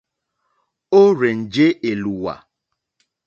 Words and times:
Ó 0.99 1.01
rzènjé 1.17 1.67
èlùwà. 1.89 2.33